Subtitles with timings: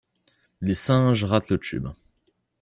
[0.61, 1.87] Les singes ratent le tube.